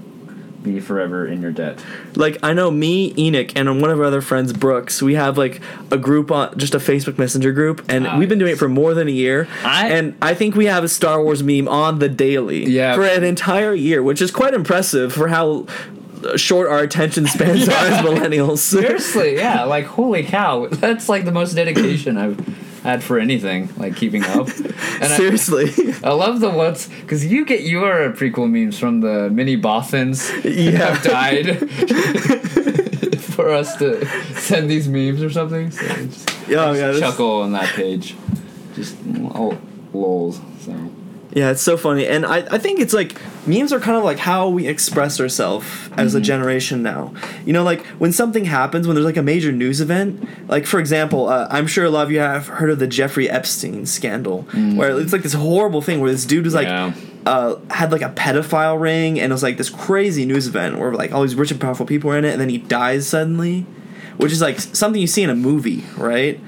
[0.64, 1.78] be forever in your debt.
[2.16, 5.00] like I know me, Enoch, and one of our other friends, Brooks.
[5.02, 5.60] We have like
[5.92, 8.94] a group on just a Facebook Messenger group, and we've been doing it for more
[8.94, 9.46] than a year.
[9.62, 12.94] I- and I think we have a Star Wars meme on the daily Yeah.
[12.96, 15.66] for an entire year, which is quite impressive for how
[16.36, 18.58] short our attention spans are as millennials.
[18.58, 19.64] Seriously, yeah.
[19.64, 22.38] Like, holy cow, that's like the most dedication I've
[22.84, 24.48] had for anything, like keeping up.
[24.94, 25.72] And Seriously,
[26.04, 30.78] I love the ones because you get your prequel memes from the mini Bothans yeah.
[30.78, 31.58] have died
[33.20, 34.06] for us to
[34.38, 35.72] send these memes or something.
[35.72, 38.14] So just Oh yeah, chuckle on that page,
[38.76, 38.96] just
[39.34, 39.58] oh,
[39.92, 40.40] lols.
[41.34, 42.06] Yeah, it's so funny.
[42.06, 45.66] And I, I think it's like memes are kind of like how we express ourselves
[45.96, 47.12] as a generation now.
[47.44, 50.78] You know, like when something happens, when there's like a major news event, like for
[50.78, 54.42] example, uh, I'm sure a lot of you have heard of the Jeffrey Epstein scandal,
[54.76, 56.92] where it's like this horrible thing where this dude was like, Yeah.
[57.26, 60.92] uh, had like a pedophile ring, and it was like this crazy news event where
[60.92, 63.66] like all these rich and powerful people were in it, and then he dies suddenly,
[64.18, 66.38] which is like something you see in a movie, right?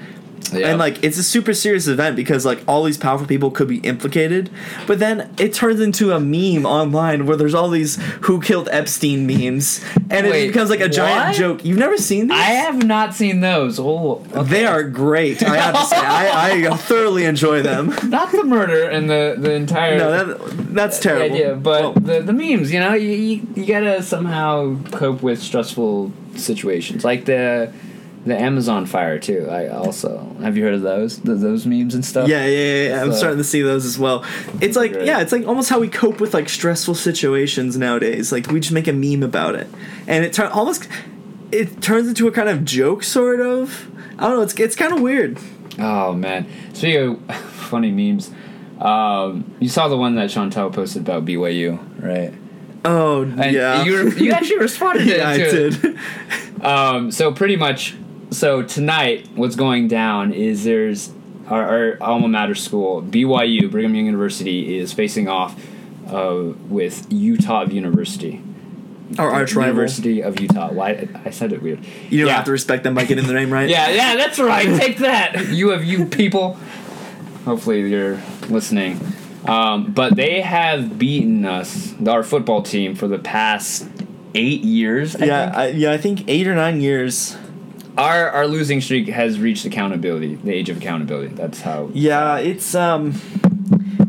[0.53, 0.67] Yeah.
[0.67, 3.77] And like it's a super serious event because like all these powerful people could be
[3.79, 4.49] implicated,
[4.85, 9.27] but then it turns into a meme online where there's all these "Who killed Epstein"
[9.27, 11.63] memes, and Wait, it becomes like a giant joke.
[11.65, 12.37] You've never seen these?
[12.37, 13.79] I have not seen those.
[13.79, 14.43] Oh, okay.
[14.43, 15.43] They are great.
[15.43, 17.87] I have to say, I, I thoroughly enjoy them.
[18.09, 19.97] not the murder and the the entire.
[19.97, 21.55] No, that that's terrible.
[21.55, 26.11] but Well, the, the memes, you know, you, you, you gotta somehow cope with stressful
[26.35, 27.71] situations, like the
[28.27, 29.47] the Amazon fire too.
[29.49, 32.27] I also have you heard of those the, those memes and stuff?
[32.27, 33.01] yeah, yeah, yeah, yeah.
[33.03, 34.25] I'm starting to see those as well.
[34.61, 35.05] It's like, Great.
[35.05, 38.31] yeah, it's like almost how we cope with like stressful situations nowadays.
[38.31, 39.67] Like we just make a meme about it,
[40.07, 40.87] and it turn almost
[41.51, 43.87] it turns into a kind of joke, sort of.
[44.19, 44.41] I don't know.
[44.41, 45.37] It's it's kind of weird.
[45.79, 48.31] Oh man, speaking of funny memes,
[48.79, 52.33] um, you saw the one that Chantel posted about BYU, right?
[52.85, 55.73] Oh And yeah, you you actually responded yeah, to it.
[55.83, 55.93] Yeah, I
[56.57, 56.63] did.
[56.63, 57.95] Um, so pretty much,
[58.31, 61.11] so tonight, what's going down is there's
[61.47, 65.59] our, our alma mater school, BYU, Brigham Young University, is facing off
[66.07, 68.41] uh, with Utah University.
[69.17, 69.69] Our arch rival.
[69.69, 70.71] University of Utah.
[70.71, 71.79] Why I said it weird.
[72.09, 72.35] You don't yeah.
[72.35, 73.69] have to respect them by getting the name right.
[73.77, 74.67] Yeah, yeah, that's right.
[74.79, 76.57] Take that, you of you people.
[77.45, 78.99] Hopefully you're listening.
[79.45, 83.87] Um, but they have beaten us, our football team, for the past
[84.35, 85.15] eight years.
[85.15, 85.57] I yeah, think.
[85.57, 85.91] I, yeah.
[85.93, 87.37] I think eight or nine years.
[87.97, 91.33] Our our losing streak has reached accountability, the age of accountability.
[91.33, 91.89] That's how.
[91.93, 93.13] Yeah, it's um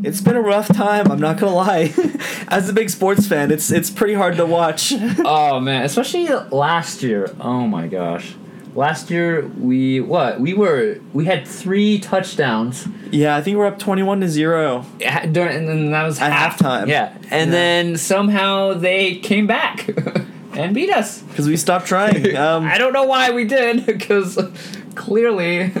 [0.03, 1.93] it's been a rough time, I'm not gonna lie.
[2.47, 4.93] As a big sports fan, it's it's pretty hard to watch.
[5.25, 7.33] Oh man, especially last year.
[7.39, 8.35] Oh my gosh.
[8.75, 10.39] Last year we what?
[10.39, 14.85] We were we had three touchdowns yeah, I think we're up twenty one to zero.
[14.99, 16.87] during and then that was At half- halftime.
[16.87, 17.11] Yeah.
[17.31, 17.57] And Yeah.
[17.57, 19.89] then somehow they came back
[20.63, 21.21] and beat us.
[21.21, 22.35] Because we stopped trying.
[22.35, 24.37] Um I don't know why we did because
[24.95, 25.71] clearly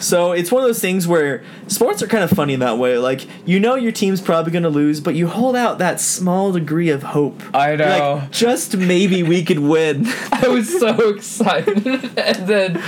[0.00, 2.98] So it's one of those things where sports are kind of funny in that way.
[2.98, 6.50] Like you know your team's probably going to lose, but you hold out that small
[6.52, 7.40] degree of hope.
[7.54, 8.14] I know.
[8.14, 10.06] Like just maybe we could win.
[10.32, 12.82] I was so excited, and then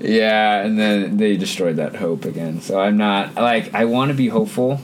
[0.00, 2.60] yeah, and then they destroyed that hope again.
[2.60, 4.80] So I'm not like I want to be hopeful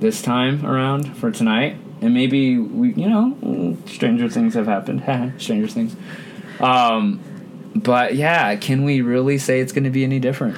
[0.00, 5.02] this time around for tonight, and maybe we, you know, stranger things have happened.
[5.38, 5.96] stranger things.
[6.60, 7.20] Um,
[7.74, 10.56] but yeah, can we really say it's going to be any different?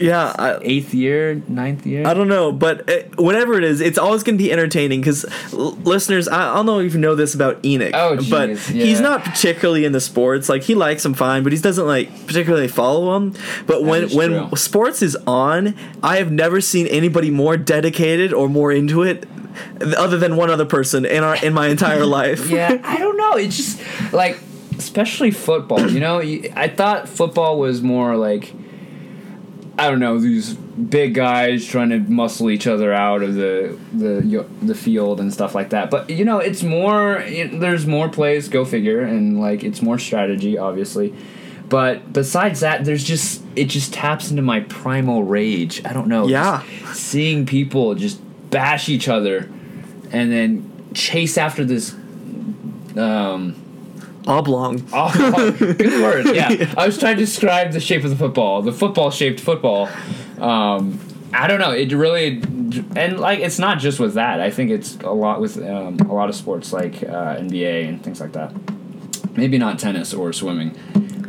[0.00, 2.06] Yeah, I, Eighth year, ninth year.
[2.06, 5.24] I don't know, but uh whatever it is, it's always going to be entertaining because
[5.52, 8.70] l- listeners, I, I don't know if you know this about Enoch, Oh, but jeez,
[8.70, 10.48] he's not particularly into sports.
[10.48, 13.34] Like he likes them fine, but he doesn't like particularly follow them.
[13.66, 14.56] But when when true.
[14.56, 19.26] sports is on, I have never seen anybody more dedicated or more into it,
[19.96, 22.48] other than one other person in our in my entire life.
[22.48, 23.34] yeah, I don't know.
[23.34, 24.38] It's just like,
[24.78, 25.90] especially football.
[25.90, 28.54] You know, I thought football was more like,
[29.78, 34.46] I don't know, these big guys trying to muscle each other out of the the
[34.62, 35.90] the field and stuff like that.
[35.90, 37.24] But you know, it's more.
[37.26, 38.48] There's more plays.
[38.48, 41.14] Go figure, and like it's more strategy, obviously.
[41.68, 45.82] But besides that, there's just it just taps into my primal rage.
[45.84, 46.26] I don't know.
[46.26, 46.62] Yeah.
[46.92, 49.48] seeing people just bash each other,
[50.10, 51.94] and then chase after this.
[52.96, 53.54] Um,
[54.26, 54.86] Oblong.
[54.92, 56.26] Oh, good word.
[56.34, 56.72] Yeah.
[56.76, 59.88] I was trying to describe the shape of the football, the football shaped football.
[60.38, 61.00] Um,
[61.32, 61.70] I don't know.
[61.70, 62.42] It really,
[62.96, 64.40] and like, it's not just with that.
[64.40, 68.02] I think it's a lot with um, a lot of sports like uh, NBA and
[68.02, 68.52] things like that.
[69.36, 70.76] Maybe not tennis or swimming,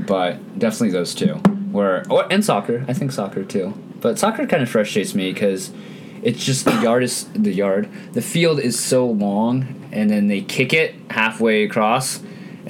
[0.08, 1.36] but definitely those two.
[1.71, 2.84] Where or, and soccer.
[2.88, 3.73] I think soccer too.
[4.01, 5.71] But soccer kind of frustrates me because
[6.23, 7.89] it's just the yard is the yard.
[8.13, 12.21] The field is so long, and then they kick it halfway across,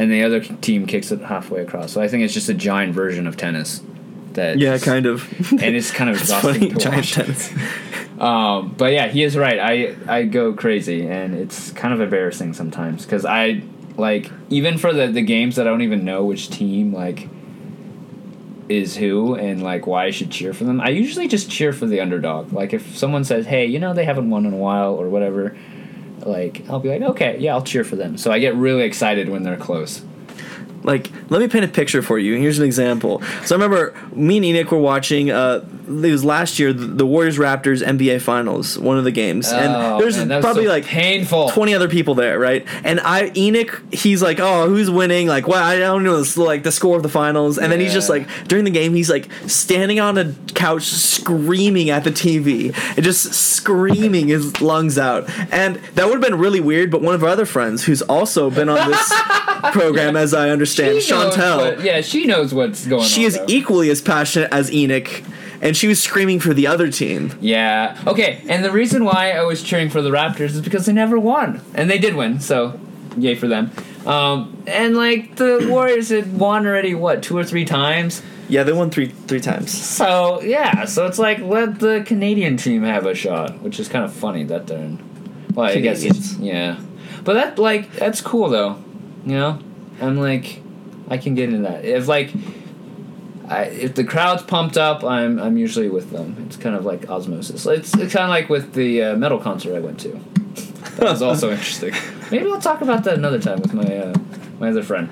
[0.01, 1.91] and the other team kicks it halfway across.
[1.91, 3.81] So I think it's just a giant version of tennis.
[4.33, 5.29] That Yeah, kind of.
[5.51, 7.13] and it's kind of exhausting funny, to watch.
[7.13, 7.53] tennis.
[8.21, 9.57] Um, but yeah, he is right.
[9.57, 13.63] I I go crazy, and it's kind of embarrassing sometimes because I
[13.97, 17.27] like even for the the games that I don't even know which team like
[18.69, 20.79] is who and like why I should cheer for them.
[20.79, 22.53] I usually just cheer for the underdog.
[22.53, 25.57] Like if someone says, "Hey, you know they haven't won in a while" or whatever,
[26.25, 29.29] like I'll be like, "Okay, yeah, I'll cheer for them." So I get really excited
[29.29, 30.01] when they're close.
[30.83, 34.37] like let me paint a picture for you here's an example so i remember me
[34.37, 38.97] and enoch were watching uh it was last year the, warriors raptors nba finals one
[38.97, 41.49] of the games Oh, and there's man, probably so like painful.
[41.49, 45.63] 20 other people there right and i enoch he's like oh who's winning like well
[45.63, 48.27] i don't know the- like the score of the finals and then he's just like
[48.47, 53.33] during the game he's like standing on a couch screaming at the tv and just
[53.33, 57.29] screaming his lungs out and that would have been really weird but one of our
[57.29, 59.13] other friends who's also been on this
[59.71, 63.07] program as i understand She chantel what- yeah, she knows what's going on.
[63.07, 63.45] she is though.
[63.47, 65.21] equally as passionate as enoch
[65.61, 67.97] and she was screaming for the other team Yeah.
[68.07, 71.17] Okay, and the reason why I was cheering for the Raptors is because they never
[71.19, 72.39] won, and they did win.
[72.39, 72.79] So,
[73.17, 73.71] yay for them.
[74.05, 78.21] Um, and like the Warriors had won already, what two or three times.
[78.49, 82.83] yeah they won three three times So yeah, so it's like let the Canadian team
[82.83, 84.99] have a shot, which is kind of funny that they're in.
[85.53, 86.79] Well, I guess it's, yeah,
[87.23, 88.81] but that like that's cool though.
[89.25, 89.59] You know,
[90.01, 90.61] I'm like,
[91.09, 92.31] I can get into that if like.
[93.51, 96.35] I, if the crowd's pumped up, I'm I'm usually with them.
[96.47, 97.65] It's kind of like osmosis.
[97.65, 100.09] It's, it's kind of like with the uh, metal concert I went to.
[100.97, 101.93] That was also interesting.
[102.31, 104.13] Maybe we'll talk about that another time with my uh,
[104.59, 105.09] my other friend.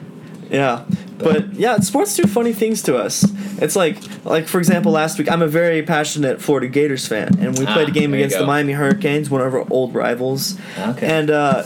[0.50, 0.86] Yeah,
[1.20, 3.24] but yeah, sports do funny things to us.
[3.62, 7.60] It's like, like for example, last week I'm a very passionate Florida Gators fan, and
[7.60, 8.46] we Ah, played a game against the.
[8.48, 10.58] Miami Hurricanes, one of our old rivals.
[10.80, 11.06] Okay.
[11.08, 11.64] And uh,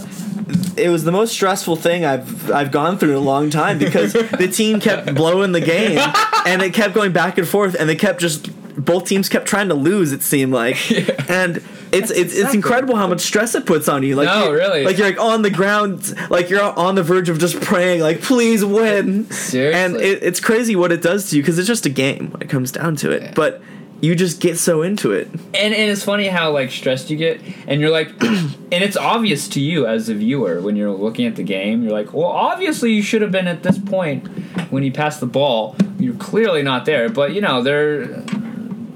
[0.78, 4.14] it was the most stressful thing I've I've gone through in a long time because
[4.14, 5.98] the team kept blowing the game,
[6.46, 9.70] and it kept going back and forth, and they kept just both teams kept trying
[9.70, 10.12] to lose.
[10.12, 10.78] It seemed like,
[11.30, 11.58] and
[11.92, 14.16] it's it's, it's exactly- incredible how much stress it puts on you.
[14.16, 14.84] Like No, you- really.
[14.84, 18.22] like you're like on the ground, like you're on the verge of just praying, like
[18.22, 19.30] please win.
[19.30, 19.80] Seriously.
[19.80, 22.42] And it, it's crazy what it does to you because it's just a game when
[22.42, 23.22] it comes down to it.
[23.22, 23.34] Yeah.
[23.36, 23.62] But
[24.04, 25.28] you just get so into it.
[25.32, 29.48] And, and it's funny how like stressed you get, and you're like, and it's obvious
[29.48, 31.84] to you as a viewer when you're looking at the game.
[31.84, 34.28] You're like, well, obviously you should have been at this point
[34.72, 35.78] when you passed the ball.
[36.00, 37.08] you're clearly not there.
[37.08, 38.24] But you know, they're.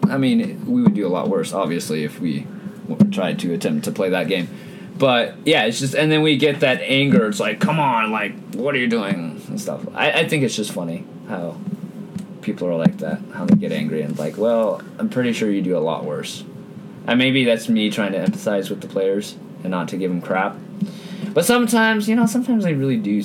[0.09, 2.45] I mean, we would do a lot worse, obviously, if we
[3.11, 4.49] tried to attempt to play that game.
[4.97, 7.27] But yeah, it's just, and then we get that anger.
[7.27, 9.85] It's like, come on, like, what are you doing and stuff.
[9.93, 11.57] I, I think it's just funny how
[12.47, 15.61] people are like that, how they get angry and like, well, I'm pretty sure you
[15.61, 16.45] do a lot worse.
[17.05, 20.21] And maybe that's me trying to empathize with the players and not to give them
[20.21, 20.55] crap.
[21.33, 23.21] But sometimes, you know, sometimes they really do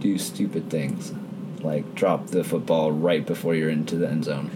[0.00, 1.14] do stupid things,
[1.62, 4.50] like drop the football right before you're into the end zone.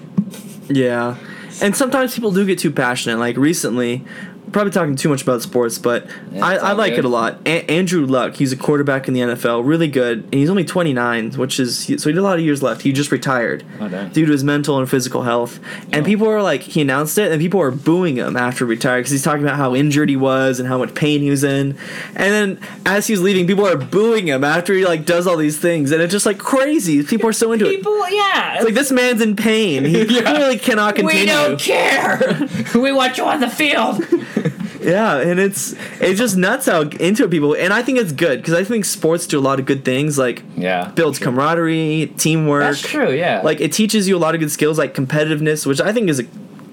[0.69, 1.17] Yeah.
[1.63, 3.19] And sometimes people do get too passionate.
[3.19, 4.05] Like recently,
[4.53, 7.01] probably talking too much about sports, but Yeah, I, I like good.
[7.01, 7.39] it a lot.
[7.47, 11.33] A- Andrew Luck, he's a quarterback in the NFL, really good, and he's only 29,
[11.33, 12.83] which is so he had a lot of years left.
[12.83, 15.59] He just retired Oh, due to his mental and physical health.
[15.93, 16.05] And Oh.
[16.07, 19.13] people were like, he announced it, and people were booing him after he retired because
[19.13, 21.77] he's talking about how injured he was and how much pain he was in.
[22.15, 25.37] And then as he was leaving, people are booing him after he like does all
[25.37, 27.03] these things, and it's just like crazy.
[27.03, 27.77] People are so into it.
[27.77, 28.57] People, yeah.
[28.57, 29.85] It's like this man's in pain.
[29.85, 30.23] He Yeah.
[30.23, 31.21] clearly cannot continue.
[31.23, 32.49] we don't care.
[32.75, 34.05] we want you on the field.
[34.83, 38.41] Yeah, and it's it's just nuts how into it people, and I think it's good
[38.41, 40.89] because I think sports do a lot of good things, like Yeah.
[40.95, 42.63] builds camaraderie, teamwork.
[42.63, 43.13] That's true.
[43.13, 43.41] Yeah.
[43.45, 46.19] Like it teaches you a lot of good skills, like competitiveness, which I think is
[46.19, 46.25] a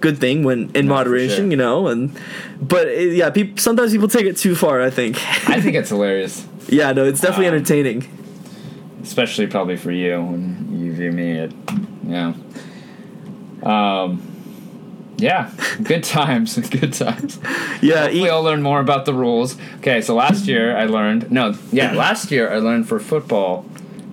[0.02, 1.52] good thing when in No, moderation, sure.
[1.52, 1.88] you know.
[1.88, 2.18] And
[2.62, 4.82] but it, yeah, peop sometimes people take it too far.
[4.82, 5.18] I think.
[5.50, 8.08] I think it's hilarious, yeah, no, it's definitely Um, entertaining.
[9.04, 11.52] especially probably for you when you view me at,
[12.08, 12.34] yeah.
[13.64, 14.22] Um,
[15.20, 15.52] yeah,
[15.84, 17.40] good times, good times.
[17.82, 19.58] Yeah, Hopefully, e- I'll learn more about the rules.
[19.78, 21.32] Okay, so last year I learned.
[21.32, 23.66] No, yeah, last year I learned for football,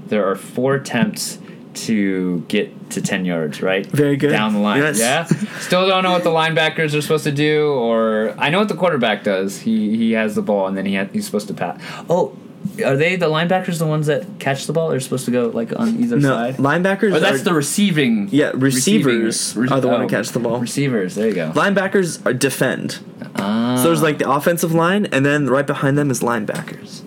[0.06, 1.38] there are four attempts
[1.86, 3.60] to get to ten yards.
[3.60, 3.84] Right.
[3.86, 4.30] Very good.
[4.30, 4.80] Down the line.
[4.82, 4.98] Yes.
[4.98, 5.24] Yeah.
[5.58, 8.74] Still don't know what the linebackers are supposed to do, or I know what the
[8.76, 9.60] quarterback does.
[9.60, 11.80] He he has the ball and then he ha- he's supposed to pass.
[12.08, 12.36] Oh.
[12.84, 14.88] Are they the linebackers the ones that catch the ball?
[14.90, 16.56] They're supposed to go like on either no side.
[16.56, 17.14] linebackers.
[17.14, 18.28] Or that's are, the receiving.
[18.30, 20.58] Yeah, receivers receiving- are the one oh, to catch the ball.
[20.60, 21.14] Receivers.
[21.14, 21.52] There you go.
[21.52, 22.98] linebackers are defend.
[23.36, 23.76] Ah.
[23.76, 27.02] So there's like the offensive line, and then right behind them is linebackers.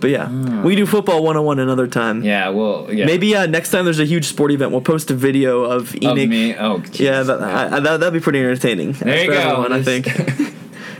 [0.00, 2.22] But yeah, we do football 101 another time.
[2.22, 2.26] Ah.
[2.26, 2.48] Yeah.
[2.48, 2.92] Well.
[2.92, 3.06] Yeah.
[3.06, 6.02] Maybe uh, next time there's a huge sport event, we'll post a video of of
[6.02, 6.28] Enoch.
[6.28, 6.56] me.
[6.56, 6.78] Oh.
[6.78, 7.26] Yeah, jeez.
[7.28, 8.92] that, I, I, that, that'd be pretty entertaining.
[8.94, 9.38] There you go.
[9.38, 10.06] everyone, I think.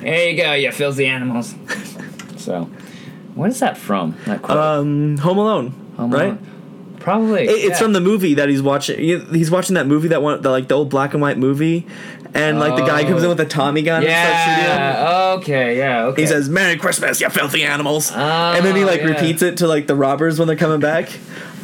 [0.00, 0.52] there you go.
[0.52, 1.52] You filthy animals.
[2.36, 2.70] so,
[3.42, 4.16] what is that from?
[4.24, 4.56] That quote.
[4.58, 6.22] um, Home Alone, Home right?
[6.24, 6.96] Alone.
[7.00, 7.42] Probably.
[7.44, 7.78] It, it's yeah.
[7.78, 8.98] from the movie that he's watching.
[8.98, 11.84] He's watching that movie that one, the, like the old black and white movie,
[12.32, 13.30] and like the guy comes in Oh.
[13.30, 14.62] with a Tommy gun and starts.
[14.62, 15.34] Yeah.
[15.38, 15.78] Okay.
[15.78, 16.04] Yeah.
[16.06, 16.22] Okay.
[16.22, 19.08] He says, "Merry Christmas, you filthy animals," Oh, and then he like yeah.
[19.08, 21.08] repeats it to like the robbers when they're coming back.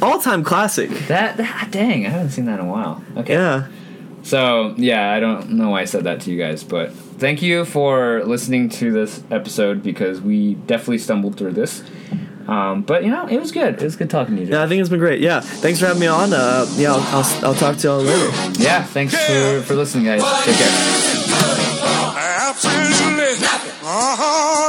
[0.03, 0.91] All time classic.
[1.07, 1.69] that, that.
[1.71, 3.03] Dang, I haven't seen that in a while.
[3.17, 3.35] Okay.
[3.35, 3.69] Yeah.
[4.25, 7.65] So yeah, I don't know why I said that to you guys, but thank you
[7.65, 11.83] for listening to this episode because we definitely stumbled through this.
[12.47, 13.75] Um, but you know, it was good.
[13.75, 14.49] It was good talking to you.
[14.49, 15.21] Yeah, I think it's been great.
[15.21, 16.33] Yeah, thanks for having me on.
[16.33, 18.31] Uh, yeah, I'll, I'll, I'll, talk to y'all later.
[18.59, 20.23] Yeah, thanks for, for listening, guys.
[20.45, 20.69] Take care.
[22.49, 23.47] Absolutely.
[23.85, 24.68] Uh-huh.